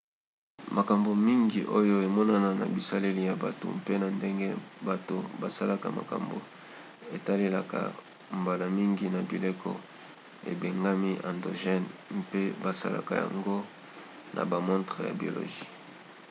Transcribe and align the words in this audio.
makambo 0.77 1.09
mingi 1.27 1.61
oyo 1.79 1.95
emonana 2.07 2.49
na 2.59 2.65
bizaleli 2.73 3.21
ya 3.29 3.35
bato 3.43 3.65
mpe 3.79 3.93
na 4.01 4.07
ndenge 4.17 4.49
bato 4.89 5.17
basalaka 5.41 5.87
makambo 5.99 6.37
etalelaka 7.15 7.79
mbala 8.39 8.65
mingi 8.77 9.05
na 9.13 9.21
bileko 9.29 9.71
ebengami 10.51 11.11
endogènes 11.29 11.93
mpe 12.21 12.41
basalaka 12.63 13.13
yango 13.23 13.55
na 14.35 14.41
bamontre 14.51 15.01
ya 15.07 15.13
biologie 15.19 15.67